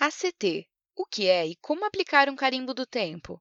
ACT. 0.00 0.66
O 0.96 1.04
que 1.04 1.28
é 1.28 1.46
e 1.46 1.54
como 1.56 1.84
aplicar 1.84 2.28
um 2.30 2.34
carimbo 2.34 2.72
do 2.72 2.86
tempo? 2.86 3.40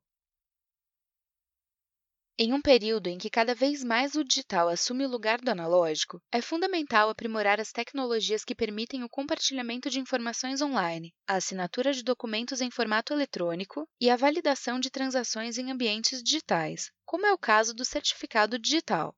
Em 2.38 2.54
um 2.54 2.62
período 2.62 3.08
em 3.08 3.18
que 3.18 3.30
cada 3.30 3.56
vez 3.56 3.84
mais 3.84 4.16
o 4.16 4.24
digital 4.24 4.68
assume 4.68 5.06
o 5.06 5.10
lugar 5.10 5.40
do 5.40 5.50
analógico, 5.50 6.22
é 6.32 6.42
fundamental 6.42 7.10
aprimorar 7.10 7.62
as 7.62 7.72
tecnologias 7.72 8.44
que 8.44 8.56
permitem 8.56 9.04
o 9.04 9.10
compartilhamento 9.10 9.90
de 9.90 10.00
informações 10.00 10.62
online, 10.62 11.14
a 11.28 11.36
assinatura 11.36 11.94
de 11.94 12.04
documentos 12.04 12.62
em 12.62 12.72
formato 12.72 13.14
eletrônico 13.14 13.88
e 14.02 14.10
a 14.10 14.16
validação 14.16 14.80
de 14.80 14.90
transações 14.90 15.58
em 15.58 15.72
ambientes 15.72 16.22
digitais, 16.24 16.92
como 17.06 17.26
é 17.26 17.32
o 17.32 17.38
caso 17.38 17.74
do 17.74 17.86
certificado 17.86 18.60
digital. 18.60 19.16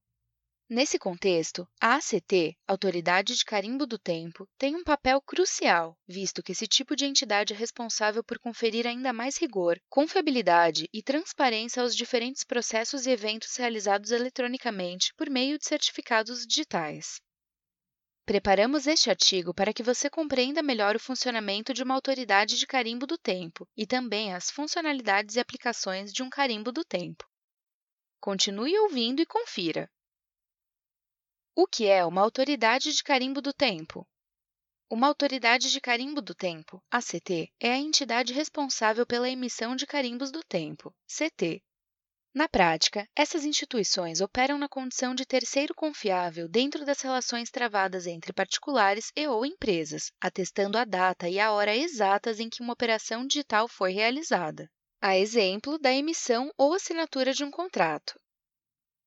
Nesse 0.74 0.98
contexto, 0.98 1.68
a 1.82 1.96
ACT, 1.96 2.58
Autoridade 2.66 3.36
de 3.36 3.44
Carimbo 3.44 3.86
do 3.86 4.00
Tempo, 4.00 4.48
tem 4.58 4.74
um 4.74 4.86
papel 4.86 5.22
crucial, 5.22 5.98
visto 6.08 6.42
que 6.42 6.54
esse 6.54 6.66
tipo 6.66 6.96
de 6.96 7.04
entidade 7.04 7.52
é 7.52 7.58
responsável 7.58 8.24
por 8.24 8.40
conferir 8.40 8.88
ainda 8.88 9.12
mais 9.12 9.36
rigor, 9.36 9.78
confiabilidade 9.90 10.88
e 10.94 11.04
transparência 11.04 11.84
aos 11.84 11.94
diferentes 11.94 12.46
processos 12.46 13.06
e 13.06 13.12
eventos 13.12 13.54
realizados 13.58 14.12
eletronicamente 14.12 15.14
por 15.18 15.30
meio 15.30 15.60
de 15.60 15.66
certificados 15.66 16.48
digitais. 16.48 17.20
Preparamos 18.26 18.88
este 18.88 19.10
artigo 19.10 19.54
para 19.54 19.74
que 19.74 19.84
você 19.84 20.10
compreenda 20.10 20.64
melhor 20.64 20.96
o 20.96 21.00
funcionamento 21.02 21.74
de 21.74 21.84
uma 21.84 21.96
autoridade 21.96 22.58
de 22.58 22.66
carimbo 22.66 23.06
do 23.06 23.18
tempo 23.18 23.68
e 23.76 23.86
também 23.86 24.34
as 24.34 24.50
funcionalidades 24.50 25.36
e 25.36 25.42
aplicações 25.42 26.14
de 26.14 26.24
um 26.24 26.30
carimbo 26.30 26.72
do 26.72 26.86
tempo. 26.86 27.30
Continue 28.22 28.80
ouvindo 28.80 29.22
e 29.22 29.26
confira. 29.26 29.92
O 31.54 31.68
que 31.68 31.86
é 31.86 32.06
uma 32.06 32.22
autoridade 32.22 32.94
de 32.94 33.04
carimbo 33.04 33.42
do 33.42 33.52
tempo? 33.52 34.08
Uma 34.90 35.08
autoridade 35.08 35.70
de 35.70 35.82
carimbo 35.82 36.22
do 36.22 36.34
tempo, 36.34 36.82
ACT, 36.90 37.52
é 37.60 37.74
a 37.74 37.78
entidade 37.78 38.32
responsável 38.32 39.06
pela 39.06 39.30
emissão 39.30 39.76
de 39.76 39.86
carimbos 39.86 40.32
do 40.32 40.42
tempo, 40.44 40.96
CT. 41.06 41.62
Na 42.34 42.48
prática, 42.48 43.06
essas 43.14 43.44
instituições 43.44 44.22
operam 44.22 44.58
na 44.58 44.70
condição 44.70 45.14
de 45.14 45.26
terceiro 45.26 45.76
confiável 45.76 46.48
dentro 46.48 46.86
das 46.86 47.02
relações 47.02 47.52
travadas 47.52 48.08
entre 48.08 48.32
particulares 48.32 49.12
e 49.14 49.28
ou 49.28 49.46
empresas, 49.46 50.14
atestando 50.22 50.78
a 50.78 50.86
data 50.86 51.28
e 51.28 51.38
a 51.38 51.52
hora 51.52 51.76
exatas 51.76 52.40
em 52.40 52.50
que 52.50 52.64
uma 52.64 52.72
operação 52.72 53.28
digital 53.28 53.68
foi 53.68 53.92
realizada. 53.92 54.72
A 55.02 55.18
exemplo 55.18 55.78
da 55.78 55.94
emissão 55.94 56.50
ou 56.58 56.74
assinatura 56.74 57.34
de 57.34 57.44
um 57.44 57.52
contrato. 57.52 58.18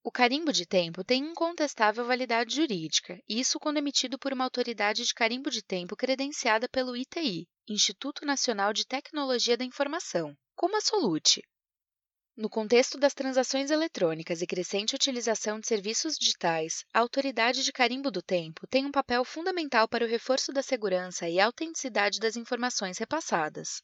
O 0.06 0.12
carimbo 0.12 0.52
de 0.52 0.66
tempo 0.66 1.02
tem 1.02 1.24
incontestável 1.24 2.04
validade 2.04 2.54
jurídica, 2.54 3.18
isso 3.26 3.58
quando 3.58 3.78
emitido 3.78 4.18
por 4.18 4.34
uma 4.34 4.44
autoridade 4.44 5.02
de 5.02 5.14
carimbo 5.14 5.50
de 5.50 5.62
tempo 5.62 5.96
credenciada 5.96 6.68
pelo 6.68 6.94
ITI, 6.94 7.48
Instituto 7.66 8.26
Nacional 8.26 8.74
de 8.74 8.86
Tecnologia 8.86 9.56
da 9.56 9.64
Informação, 9.64 10.36
como 10.54 10.76
a 10.76 10.82
Solute. 10.82 11.42
No 12.36 12.50
contexto 12.50 12.98
das 12.98 13.14
transações 13.14 13.70
eletrônicas 13.70 14.42
e 14.42 14.46
crescente 14.46 14.94
utilização 14.94 15.58
de 15.58 15.66
serviços 15.66 16.18
digitais, 16.18 16.84
a 16.92 17.00
autoridade 17.00 17.64
de 17.64 17.72
carimbo 17.72 18.10
do 18.10 18.20
tempo 18.20 18.66
tem 18.66 18.84
um 18.84 18.92
papel 18.92 19.24
fundamental 19.24 19.88
para 19.88 20.04
o 20.04 20.08
reforço 20.08 20.52
da 20.52 20.62
segurança 20.62 21.30
e 21.30 21.40
autenticidade 21.40 22.18
das 22.18 22.36
informações 22.36 22.98
repassadas. 22.98 23.80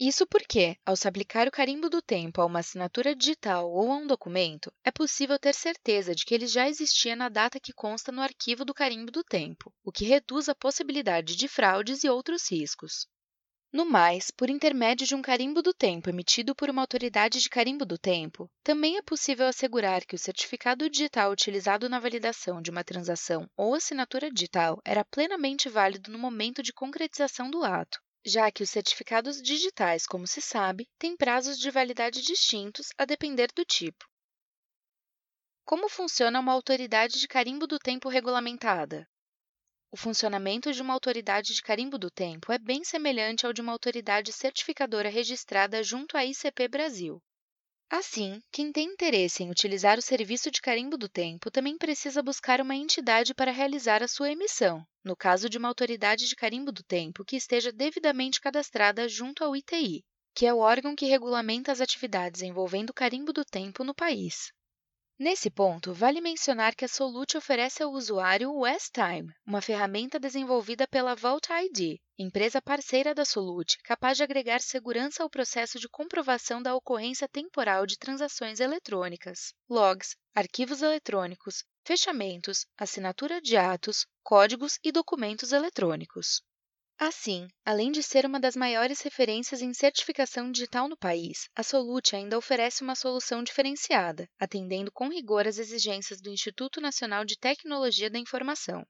Isso 0.00 0.26
porque, 0.26 0.76
ao 0.84 0.96
se 0.96 1.06
aplicar 1.06 1.46
o 1.46 1.50
carimbo 1.50 1.90
do 1.90 2.02
tempo 2.02 2.40
a 2.40 2.46
uma 2.46 2.58
assinatura 2.58 3.14
digital 3.14 3.70
ou 3.70 3.92
a 3.92 3.98
um 3.98 4.06
documento, 4.06 4.72
é 4.82 4.90
possível 4.90 5.38
ter 5.38 5.54
certeza 5.54 6.14
de 6.14 6.24
que 6.24 6.34
ele 6.34 6.46
já 6.46 6.66
existia 6.68 7.14
na 7.14 7.28
data 7.28 7.60
que 7.60 7.72
consta 7.72 8.10
no 8.10 8.22
arquivo 8.22 8.64
do 8.64 8.74
carimbo 8.74 9.12
do 9.12 9.22
tempo, 9.22 9.72
o 9.84 9.92
que 9.92 10.06
reduz 10.06 10.48
a 10.48 10.54
possibilidade 10.54 11.36
de 11.36 11.46
fraudes 11.46 12.02
e 12.02 12.08
outros 12.08 12.50
riscos. 12.50 13.06
No 13.70 13.84
mais, 13.84 14.30
por 14.30 14.48
intermédio 14.48 15.06
de 15.06 15.14
um 15.14 15.20
carimbo 15.20 15.60
do 15.60 15.74
tempo 15.74 16.08
emitido 16.08 16.54
por 16.54 16.70
uma 16.70 16.82
autoridade 16.82 17.38
de 17.38 17.50
carimbo 17.50 17.84
do 17.84 17.98
tempo, 17.98 18.50
também 18.64 18.96
é 18.96 19.02
possível 19.02 19.46
assegurar 19.46 20.06
que 20.06 20.14
o 20.14 20.18
certificado 20.18 20.88
digital 20.88 21.30
utilizado 21.30 21.90
na 21.90 22.00
validação 22.00 22.62
de 22.62 22.70
uma 22.70 22.82
transação 22.82 23.46
ou 23.54 23.74
assinatura 23.74 24.30
digital 24.32 24.80
era 24.82 25.04
plenamente 25.04 25.68
válido 25.68 26.10
no 26.10 26.18
momento 26.18 26.62
de 26.62 26.72
concretização 26.72 27.50
do 27.50 27.62
ato, 27.62 28.00
já 28.24 28.50
que 28.50 28.62
os 28.62 28.70
certificados 28.70 29.40
digitais, 29.40 30.06
como 30.06 30.26
se 30.26 30.40
sabe, 30.40 30.88
têm 30.98 31.16
prazos 31.16 31.58
de 31.58 31.70
validade 31.70 32.22
distintos 32.22 32.88
a 32.98 33.04
depender 33.04 33.48
do 33.54 33.64
tipo. 33.64 34.04
Como 35.64 35.88
funciona 35.88 36.40
uma 36.40 36.52
autoridade 36.52 37.18
de 37.20 37.28
carimbo 37.28 37.66
do 37.66 37.78
tempo 37.78 38.08
regulamentada? 38.08 39.08
O 39.92 39.96
funcionamento 39.96 40.72
de 40.72 40.82
uma 40.82 40.94
autoridade 40.94 41.54
de 41.54 41.62
carimbo 41.62 41.98
do 41.98 42.10
tempo 42.10 42.52
é 42.52 42.58
bem 42.58 42.84
semelhante 42.84 43.46
ao 43.46 43.52
de 43.52 43.60
uma 43.60 43.72
autoridade 43.72 44.32
certificadora 44.32 45.08
registrada 45.08 45.82
junto 45.82 46.16
à 46.16 46.24
ICP 46.24 46.68
Brasil. 46.68 47.20
Assim, 47.90 48.40
quem 48.50 48.72
tem 48.72 48.86
interesse 48.86 49.42
em 49.42 49.50
utilizar 49.50 49.98
o 49.98 50.02
serviço 50.02 50.50
de 50.50 50.62
carimbo 50.62 50.96
do 50.96 51.10
tempo 51.10 51.50
também 51.50 51.76
precisa 51.76 52.22
buscar 52.22 52.58
uma 52.58 52.74
entidade 52.74 53.34
para 53.34 53.52
realizar 53.52 54.02
a 54.02 54.08
sua 54.08 54.30
emissão, 54.30 54.82
no 55.04 55.14
caso 55.14 55.46
de 55.50 55.58
uma 55.58 55.68
autoridade 55.68 56.26
de 56.26 56.34
carimbo 56.34 56.72
do 56.72 56.82
tempo 56.82 57.22
que 57.22 57.36
esteja 57.36 57.70
devidamente 57.70 58.40
cadastrada 58.40 59.06
junto 59.08 59.44
ao 59.44 59.54
ITI, 59.54 60.02
que 60.34 60.46
é 60.46 60.54
o 60.54 60.58
órgão 60.60 60.96
que 60.96 61.04
regulamenta 61.04 61.70
as 61.70 61.82
atividades 61.82 62.40
envolvendo 62.40 62.94
carimbo 62.94 63.30
do 63.30 63.44
tempo 63.44 63.84
no 63.84 63.94
país. 63.94 64.50
Nesse 65.22 65.50
ponto, 65.50 65.92
vale 65.92 66.18
mencionar 66.18 66.74
que 66.74 66.86
a 66.86 66.88
Solute 66.88 67.36
oferece 67.36 67.82
ao 67.82 67.92
usuário 67.92 68.54
o 68.54 68.66
S-Time, 68.66 69.30
uma 69.46 69.60
ferramenta 69.60 70.18
desenvolvida 70.18 70.88
pela 70.88 71.14
Vault 71.14 71.46
ID, 71.52 72.00
empresa 72.18 72.62
parceira 72.62 73.14
da 73.14 73.26
Solute, 73.26 73.76
capaz 73.84 74.16
de 74.16 74.22
agregar 74.22 74.62
segurança 74.62 75.22
ao 75.22 75.28
processo 75.28 75.78
de 75.78 75.90
comprovação 75.90 76.62
da 76.62 76.74
ocorrência 76.74 77.28
temporal 77.28 77.84
de 77.84 77.98
transações 77.98 78.60
eletrônicas, 78.60 79.52
logs, 79.68 80.16
arquivos 80.34 80.80
eletrônicos, 80.80 81.64
fechamentos, 81.84 82.64
assinatura 82.78 83.42
de 83.42 83.58
atos, 83.58 84.06
códigos 84.22 84.78
e 84.82 84.90
documentos 84.90 85.52
eletrônicos. 85.52 86.40
Assim, 87.02 87.48
além 87.64 87.90
de 87.90 88.02
ser 88.02 88.26
uma 88.26 88.38
das 88.38 88.54
maiores 88.54 89.00
referências 89.00 89.62
em 89.62 89.72
certificação 89.72 90.52
digital 90.52 90.86
no 90.86 90.98
país, 90.98 91.48
a 91.56 91.62
Solute 91.62 92.14
ainda 92.14 92.36
oferece 92.36 92.82
uma 92.82 92.94
solução 92.94 93.42
diferenciada, 93.42 94.28
atendendo 94.38 94.92
com 94.92 95.08
rigor 95.08 95.48
às 95.48 95.56
exigências 95.56 96.20
do 96.20 96.28
Instituto 96.28 96.78
Nacional 96.78 97.24
de 97.24 97.38
Tecnologia 97.38 98.10
da 98.10 98.18
Informação. 98.18 98.84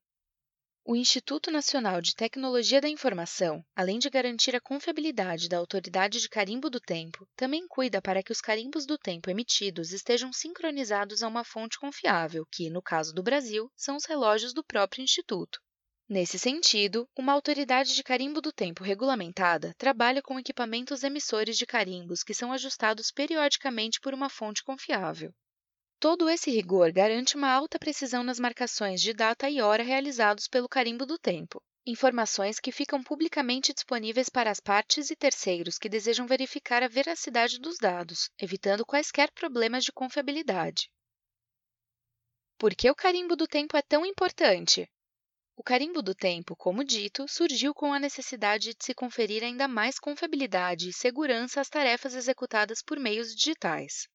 O 0.84 0.97
Instituto 0.97 1.53
Nacional 1.53 2.00
de 2.00 2.16
Tecnologia 2.16 2.81
da 2.81 2.88
Informação, 2.88 3.65
além 3.76 4.00
de 4.00 4.10
garantir 4.10 4.56
a 4.56 4.60
confiabilidade 4.60 5.49
da 5.49 5.59
autoridade 5.59 6.19
de 6.19 6.28
carimbo 6.28 6.69
do 6.69 6.81
tempo, 6.81 7.28
também 7.37 7.65
cuida 7.69 8.03
para 8.03 8.25
que 8.25 8.32
os 8.32 8.41
carimbos 8.41 8.87
do 8.87 8.99
tempo 8.99 9.31
emitidos 9.31 9.93
estejam 9.93 10.32
sincronizados 10.32 11.22
a 11.22 11.28
uma 11.28 11.44
fonte 11.44 11.78
confiável, 11.78 12.44
que, 12.50 12.70
no 12.70 12.82
caso 12.82 13.15
do 13.15 13.22
Brasil, 13.22 13.70
são 13.76 13.94
os 13.94 14.04
relógios 14.04 14.53
do 14.53 14.65
próprio 14.65 15.04
Instituto. 15.04 15.60
Nesse 16.12 16.41
sentido, 16.41 17.09
uma 17.16 17.32
autoridade 17.32 17.94
de 17.94 18.03
carimbo 18.03 18.41
do 18.41 18.50
tempo 18.50 18.82
regulamentada 18.82 19.72
trabalha 19.78 20.21
com 20.21 20.41
equipamentos 20.41 21.04
emissores 21.04 21.56
de 21.56 21.65
carimbos 21.65 22.25
que 22.25 22.34
são 22.34 22.53
ajustados 22.53 23.12
periodicamente 23.12 24.00
por 24.00 24.12
uma 24.12 24.28
fonte 24.28 24.65
confiável. 24.65 25.32
Todo 26.00 26.28
esse 26.28 26.50
rigor 26.50 26.91
garante 26.91 27.37
uma 27.37 27.49
alta 27.49 27.78
precisão 27.78 28.25
nas 28.25 28.41
marcações 28.41 29.00
de 29.00 29.15
data 29.15 29.49
e 29.49 29.60
hora 29.60 29.84
realizados 29.84 30.49
pelo 30.49 30.69
carimbo 30.69 31.06
do 31.06 31.16
tempo, 31.16 31.62
informações 31.87 32.59
que 32.59 32.72
ficam 32.72 33.04
publicamente 33.04 33.72
disponíveis 33.72 34.28
para 34.28 34.50
as 34.50 34.59
partes 34.59 35.10
e 35.10 35.15
terceiros 35.15 35.78
que 35.78 35.88
desejam 35.88 36.26
verificar 36.26 36.82
a 36.82 36.88
veracidade 36.88 37.60
dos 37.60 37.78
dados, 37.78 38.28
evitando 38.37 38.84
quaisquer 38.84 39.31
problemas 39.31 39.84
de 39.84 39.93
confiabilidade. 39.93 40.91
Por 42.59 42.75
que 42.75 42.91
o 42.91 42.97
carimbo 42.97 43.37
do 43.37 43.47
tempo 43.47 43.76
é 43.76 43.82
tão 43.82 44.04
importante? 44.04 44.91
O 45.60 45.62
carimbo 45.62 46.00
do 46.00 46.15
tempo, 46.15 46.56
como 46.56 46.82
dito, 46.82 47.28
surgiu 47.28 47.75
com 47.75 47.93
a 47.93 48.00
necessidade 48.00 48.72
de 48.72 48.82
se 48.82 48.94
conferir 48.94 49.44
ainda 49.44 49.69
mais 49.69 49.99
confiabilidade 49.99 50.88
e 50.88 50.93
segurança 50.93 51.61
às 51.61 51.69
tarefas 51.69 52.14
executadas 52.14 52.81
por 52.81 52.99
meios 52.99 53.34
digitais. 53.34 54.08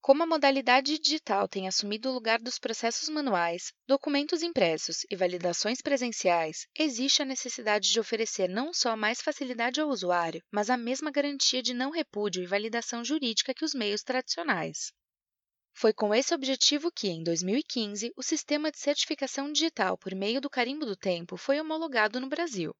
Como 0.00 0.22
a 0.22 0.26
modalidade 0.26 0.98
digital 0.98 1.46
tem 1.46 1.68
assumido 1.68 2.08
o 2.08 2.14
lugar 2.14 2.38
dos 2.38 2.58
processos 2.58 3.10
manuais, 3.10 3.74
documentos 3.86 4.42
impressos 4.42 5.04
e 5.10 5.14
validações 5.14 5.82
presenciais, 5.82 6.66
existe 6.74 7.20
a 7.20 7.26
necessidade 7.26 7.92
de 7.92 8.00
oferecer 8.00 8.48
não 8.48 8.72
só 8.72 8.96
mais 8.96 9.20
facilidade 9.20 9.78
ao 9.78 9.90
usuário, 9.90 10.42
mas 10.50 10.70
a 10.70 10.78
mesma 10.78 11.10
garantia 11.10 11.62
de 11.62 11.74
não 11.74 11.90
repúdio 11.90 12.42
e 12.42 12.46
validação 12.46 13.04
jurídica 13.04 13.52
que 13.52 13.66
os 13.66 13.74
meios 13.74 14.02
tradicionais. 14.02 14.94
Foi 15.76 15.92
com 15.92 16.14
esse 16.14 16.34
objetivo 16.34 16.90
que, 16.90 17.06
em 17.06 17.22
2015, 17.22 18.10
o 18.16 18.22
sistema 18.22 18.72
de 18.72 18.78
certificação 18.78 19.52
digital 19.52 19.96
por 19.98 20.14
meio 20.14 20.40
do 20.40 20.50
carimbo 20.50 20.86
do 20.86 20.96
tempo 20.96 21.36
foi 21.36 21.60
homologado 21.60 22.18
no 22.18 22.28
Brasil. 22.28 22.74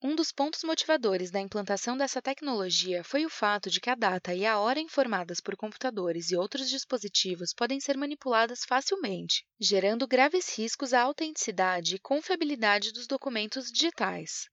Um 0.00 0.14
dos 0.14 0.30
pontos 0.30 0.62
motivadores 0.62 1.32
da 1.32 1.40
implantação 1.40 1.96
dessa 1.96 2.22
tecnologia 2.22 3.02
foi 3.02 3.26
o 3.26 3.28
fato 3.28 3.68
de 3.68 3.80
que 3.80 3.90
a 3.90 3.96
data 3.96 4.32
e 4.32 4.46
a 4.46 4.58
hora 4.58 4.78
informadas 4.78 5.40
por 5.40 5.56
computadores 5.56 6.30
e 6.30 6.36
outros 6.36 6.70
dispositivos 6.70 7.52
podem 7.52 7.80
ser 7.80 7.96
manipuladas 7.96 8.64
facilmente, 8.64 9.44
gerando 9.60 10.06
graves 10.06 10.56
riscos 10.56 10.94
à 10.94 11.02
autenticidade 11.02 11.96
e 11.96 11.98
confiabilidade 11.98 12.92
dos 12.92 13.08
documentos 13.08 13.70
digitais. 13.72 14.48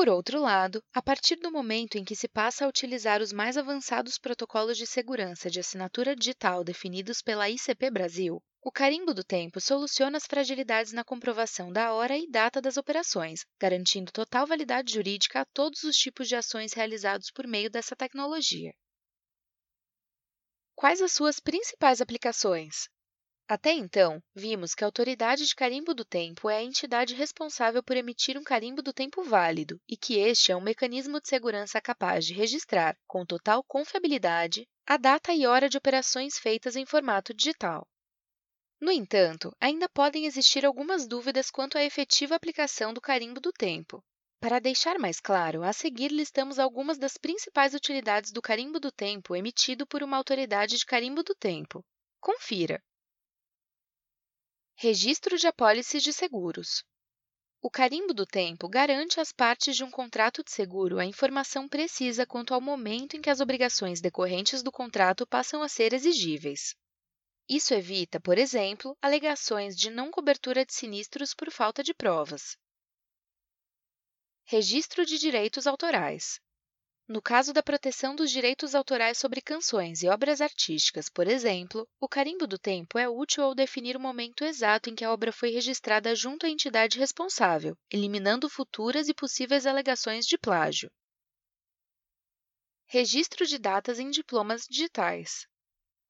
Por 0.00 0.08
outro 0.08 0.40
lado, 0.40 0.82
a 0.94 1.02
partir 1.02 1.36
do 1.36 1.52
momento 1.52 1.98
em 1.98 2.04
que 2.06 2.16
se 2.16 2.26
passa 2.26 2.64
a 2.64 2.68
utilizar 2.68 3.20
os 3.20 3.34
mais 3.34 3.58
avançados 3.58 4.16
protocolos 4.16 4.78
de 4.78 4.86
segurança 4.86 5.50
de 5.50 5.60
assinatura 5.60 6.16
digital 6.16 6.64
definidos 6.64 7.20
pela 7.20 7.50
ICP 7.50 7.90
Brasil, 7.90 8.42
o 8.62 8.72
carimbo 8.72 9.12
do 9.12 9.22
tempo 9.22 9.60
soluciona 9.60 10.16
as 10.16 10.24
fragilidades 10.24 10.94
na 10.94 11.04
comprovação 11.04 11.70
da 11.70 11.92
hora 11.92 12.16
e 12.16 12.26
data 12.26 12.62
das 12.62 12.78
operações, 12.78 13.44
garantindo 13.60 14.10
total 14.10 14.46
validade 14.46 14.90
jurídica 14.90 15.42
a 15.42 15.44
todos 15.44 15.82
os 15.82 15.96
tipos 15.98 16.26
de 16.28 16.34
ações 16.34 16.72
realizados 16.72 17.30
por 17.30 17.46
meio 17.46 17.68
dessa 17.68 17.94
tecnologia. 17.94 18.72
Quais 20.74 21.02
as 21.02 21.12
suas 21.12 21.38
principais 21.38 22.00
aplicações? 22.00 22.88
Até 23.50 23.72
então, 23.72 24.22
vimos 24.32 24.76
que 24.76 24.84
a 24.84 24.86
Autoridade 24.86 25.44
de 25.44 25.56
Carimbo 25.56 25.92
do 25.92 26.04
Tempo 26.04 26.48
é 26.48 26.58
a 26.58 26.62
entidade 26.62 27.16
responsável 27.16 27.82
por 27.82 27.96
emitir 27.96 28.38
um 28.38 28.44
carimbo 28.44 28.80
do 28.80 28.92
tempo 28.92 29.24
válido 29.24 29.80
e 29.88 29.96
que 29.96 30.20
este 30.20 30.52
é 30.52 30.56
um 30.56 30.60
mecanismo 30.60 31.20
de 31.20 31.28
segurança 31.28 31.80
capaz 31.80 32.24
de 32.24 32.32
registrar, 32.32 32.96
com 33.08 33.26
total 33.26 33.64
confiabilidade, 33.64 34.68
a 34.86 34.96
data 34.96 35.34
e 35.34 35.48
hora 35.48 35.68
de 35.68 35.76
operações 35.76 36.38
feitas 36.38 36.76
em 36.76 36.86
formato 36.86 37.34
digital. 37.34 37.84
No 38.80 38.92
entanto, 38.92 39.52
ainda 39.60 39.88
podem 39.88 40.26
existir 40.26 40.64
algumas 40.64 41.08
dúvidas 41.08 41.50
quanto 41.50 41.76
à 41.76 41.82
efetiva 41.82 42.36
aplicação 42.36 42.94
do 42.94 43.00
carimbo 43.00 43.40
do 43.40 43.50
tempo. 43.50 44.00
Para 44.38 44.60
deixar 44.60 44.96
mais 44.96 45.18
claro, 45.18 45.64
a 45.64 45.72
seguir 45.72 46.12
listamos 46.12 46.60
algumas 46.60 46.98
das 46.98 47.16
principais 47.16 47.74
utilidades 47.74 48.30
do 48.30 48.40
carimbo 48.40 48.78
do 48.78 48.92
tempo 48.92 49.34
emitido 49.34 49.88
por 49.88 50.04
uma 50.04 50.16
autoridade 50.16 50.78
de 50.78 50.86
carimbo 50.86 51.24
do 51.24 51.34
tempo. 51.34 51.84
Confira! 52.20 52.80
Registro 54.82 55.36
de 55.36 55.46
apólices 55.46 56.02
de 56.02 56.10
seguros. 56.10 56.82
O 57.60 57.70
carimbo 57.70 58.14
do 58.14 58.24
tempo 58.24 58.66
garante 58.66 59.20
às 59.20 59.30
partes 59.30 59.76
de 59.76 59.84
um 59.84 59.90
contrato 59.90 60.42
de 60.42 60.50
seguro 60.50 60.98
a 60.98 61.04
informação 61.04 61.68
precisa 61.68 62.24
quanto 62.24 62.54
ao 62.54 62.62
momento 62.62 63.14
em 63.14 63.20
que 63.20 63.28
as 63.28 63.40
obrigações 63.40 64.00
decorrentes 64.00 64.62
do 64.62 64.72
contrato 64.72 65.26
passam 65.26 65.62
a 65.62 65.68
ser 65.68 65.92
exigíveis. 65.92 66.74
Isso 67.46 67.74
evita, 67.74 68.18
por 68.18 68.38
exemplo, 68.38 68.96
alegações 69.02 69.76
de 69.76 69.90
não 69.90 70.10
cobertura 70.10 70.64
de 70.64 70.72
sinistros 70.72 71.34
por 71.34 71.50
falta 71.50 71.82
de 71.82 71.92
provas. 71.92 72.56
Registro 74.46 75.04
de 75.04 75.18
direitos 75.18 75.66
autorais. 75.66 76.40
No 77.10 77.20
caso 77.20 77.52
da 77.52 77.60
proteção 77.60 78.14
dos 78.14 78.30
direitos 78.30 78.72
autorais 78.72 79.18
sobre 79.18 79.40
canções 79.40 80.00
e 80.00 80.08
obras 80.08 80.40
artísticas, 80.40 81.08
por 81.08 81.26
exemplo, 81.26 81.84
o 82.00 82.08
carimbo 82.08 82.46
do 82.46 82.56
tempo 82.56 83.00
é 83.00 83.08
útil 83.08 83.42
ao 83.42 83.52
definir 83.52 83.96
o 83.96 84.00
momento 84.00 84.44
exato 84.44 84.88
em 84.88 84.94
que 84.94 85.04
a 85.04 85.12
obra 85.12 85.32
foi 85.32 85.50
registrada 85.50 86.14
junto 86.14 86.46
à 86.46 86.48
entidade 86.48 87.00
responsável, 87.00 87.76
eliminando 87.90 88.48
futuras 88.48 89.08
e 89.08 89.12
possíveis 89.12 89.66
alegações 89.66 90.24
de 90.24 90.38
plágio. 90.38 90.88
Registro 92.86 93.44
de 93.44 93.58
datas 93.58 93.98
em 93.98 94.08
diplomas 94.08 94.64
digitais. 94.70 95.48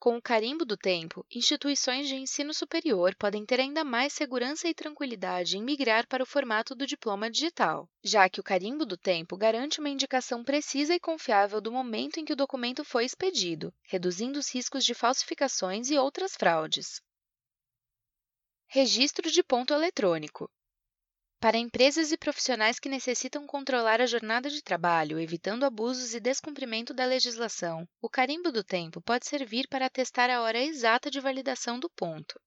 Com 0.01 0.17
o 0.17 0.23
carimbo 0.23 0.65
do 0.65 0.79
tempo, 0.79 1.27
instituições 1.31 2.09
de 2.09 2.15
ensino 2.15 2.55
superior 2.55 3.15
podem 3.17 3.45
ter 3.45 3.61
ainda 3.61 3.85
mais 3.85 4.15
segurança 4.15 4.67
e 4.67 4.73
tranquilidade 4.73 5.59
em 5.59 5.63
migrar 5.63 6.09
para 6.09 6.23
o 6.23 6.27
formato 6.27 6.75
do 6.75 6.87
diploma 6.87 7.31
digital, 7.31 7.87
já 8.03 8.27
que 8.27 8.41
o 8.41 8.43
carimbo 8.43 8.87
do 8.87 8.97
tempo 8.97 9.37
garante 9.37 9.79
uma 9.79 9.91
indicação 9.91 10.43
precisa 10.43 10.95
e 10.95 10.99
confiável 10.99 11.61
do 11.61 11.71
momento 11.71 12.19
em 12.19 12.25
que 12.25 12.33
o 12.33 12.37
documento 12.37 12.83
foi 12.83 13.05
expedido, 13.05 13.75
reduzindo 13.83 14.39
os 14.39 14.49
riscos 14.49 14.87
de 14.87 14.95
falsificações 14.95 15.91
e 15.91 15.99
outras 15.99 16.35
fraudes. 16.35 17.03
Registro 18.69 19.31
de 19.31 19.43
ponto 19.43 19.75
eletrônico. 19.75 20.51
Para 21.41 21.57
empresas 21.57 22.13
e 22.13 22.19
profissionais 22.19 22.79
que 22.79 22.87
necessitam 22.87 23.47
controlar 23.47 23.99
a 23.99 24.07
jornada 24.07 24.51
de 24.51 24.63
trabalho, 24.63 25.19
evitando 25.19 25.65
abusos 25.65 26.13
e 26.13 26.21
descumprimento 26.21 26.93
da 26.93 27.07
legislação, 27.07 27.89
o 27.99 28.11
carimbo 28.11 28.53
do 28.53 28.63
tempo 28.63 29.01
pode 29.01 29.27
servir 29.27 29.67
para 29.67 29.87
atestar 29.87 30.29
a 30.29 30.43
hora 30.43 30.63
exata 30.63 31.11
de 31.11 31.19
validação 31.19 31.81
do 31.81 31.89
ponto. 31.89 32.39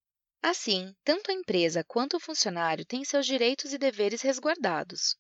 Assim, 0.43 0.95
tanto 1.03 1.31
a 1.31 1.33
empresa 1.33 1.83
quanto 1.83 2.17
o 2.17 2.19
funcionário 2.19 2.85
têm 2.85 3.03
seus 3.03 3.25
direitos 3.25 3.73
e 3.73 3.79
deveres 3.79 4.21
resguardados. 4.21 5.17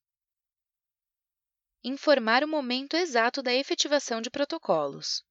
Informar 1.83 2.43
o 2.43 2.47
momento 2.47 2.95
exato 2.95 3.41
da 3.41 3.55
efetivação 3.55 4.21
de 4.21 4.29
protocolos. 4.29 5.23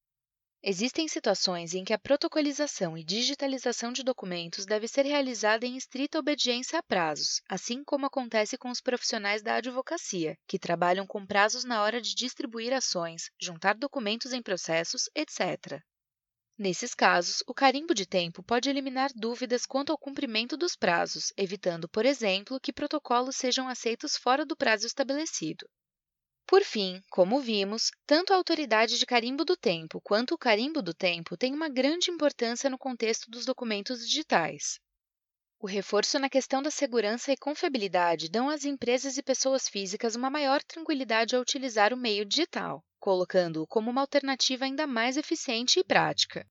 Existem 0.64 1.08
situações 1.08 1.74
em 1.74 1.84
que 1.84 1.92
a 1.92 1.98
protocolização 1.98 2.96
e 2.96 3.02
digitalização 3.02 3.92
de 3.92 4.04
documentos 4.04 4.64
deve 4.64 4.86
ser 4.86 5.04
realizada 5.04 5.66
em 5.66 5.76
estrita 5.76 6.20
obediência 6.20 6.78
a 6.78 6.82
prazos, 6.82 7.40
assim 7.48 7.82
como 7.82 8.06
acontece 8.06 8.56
com 8.56 8.70
os 8.70 8.80
profissionais 8.80 9.42
da 9.42 9.56
advocacia, 9.56 10.36
que 10.46 10.60
trabalham 10.60 11.04
com 11.06 11.26
prazos 11.26 11.64
na 11.64 11.82
hora 11.82 12.00
de 12.00 12.14
distribuir 12.14 12.72
ações, 12.72 13.28
juntar 13.40 13.74
documentos 13.74 14.32
em 14.32 14.40
processos, 14.40 15.10
etc. 15.16 15.82
Nesses 16.56 16.94
casos, 16.94 17.42
o 17.48 17.52
carimbo 17.52 17.92
de 17.92 18.06
tempo 18.06 18.42
pode 18.42 18.70
eliminar 18.70 19.10
dúvidas 19.16 19.66
quanto 19.66 19.90
ao 19.90 19.98
cumprimento 19.98 20.56
dos 20.56 20.76
prazos, 20.76 21.32
evitando, 21.36 21.88
por 21.88 22.06
exemplo, 22.06 22.60
que 22.60 22.72
protocolos 22.72 23.34
sejam 23.34 23.68
aceitos 23.68 24.16
fora 24.16 24.46
do 24.46 24.56
prazo 24.56 24.86
estabelecido. 24.86 25.68
Por 26.52 26.64
fim, 26.64 27.02
como 27.08 27.40
vimos, 27.40 27.90
tanto 28.06 28.30
a 28.30 28.36
autoridade 28.36 28.98
de 28.98 29.06
carimbo 29.06 29.42
do 29.42 29.56
tempo 29.56 30.02
quanto 30.02 30.34
o 30.34 30.38
carimbo 30.38 30.82
do 30.82 30.92
tempo 30.92 31.34
têm 31.34 31.54
uma 31.54 31.66
grande 31.66 32.10
importância 32.10 32.68
no 32.68 32.76
contexto 32.76 33.30
dos 33.30 33.46
documentos 33.46 34.06
digitais. 34.06 34.78
O 35.58 35.66
reforço 35.66 36.18
na 36.18 36.28
questão 36.28 36.60
da 36.60 36.70
segurança 36.70 37.32
e 37.32 37.38
confiabilidade 37.38 38.28
dão 38.28 38.50
às 38.50 38.66
empresas 38.66 39.16
e 39.16 39.22
pessoas 39.22 39.66
físicas 39.66 40.14
uma 40.14 40.28
maior 40.28 40.62
tranquilidade 40.62 41.34
ao 41.34 41.40
utilizar 41.40 41.90
o 41.94 41.96
meio 41.96 42.22
digital, 42.22 42.84
colocando-o 43.00 43.66
como 43.66 43.90
uma 43.90 44.02
alternativa 44.02 44.66
ainda 44.66 44.86
mais 44.86 45.16
eficiente 45.16 45.80
e 45.80 45.84
prática. 45.84 46.46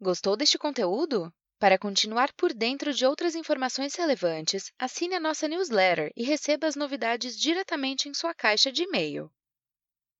Gostou 0.00 0.36
deste 0.36 0.56
conteúdo? 0.56 1.34
Para 1.62 1.78
continuar 1.78 2.32
por 2.32 2.52
dentro 2.52 2.92
de 2.92 3.06
outras 3.06 3.36
informações 3.36 3.94
relevantes, 3.94 4.72
assine 4.76 5.14
a 5.14 5.20
nossa 5.20 5.46
newsletter 5.46 6.12
e 6.16 6.24
receba 6.24 6.66
as 6.66 6.74
novidades 6.74 7.38
diretamente 7.38 8.08
em 8.08 8.14
sua 8.14 8.34
caixa 8.34 8.72
de 8.72 8.82
e-mail. 8.82 9.30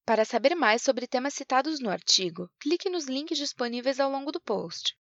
Para 0.06 0.24
saber 0.24 0.54
mais 0.54 0.82
sobre 0.82 1.04
temas 1.04 1.34
citados 1.34 1.80
no 1.80 1.90
artigo, 1.90 2.48
clique 2.60 2.88
nos 2.88 3.06
links 3.06 3.36
disponíveis 3.36 3.98
ao 3.98 4.08
longo 4.08 4.30
do 4.30 4.40
post. 4.40 4.96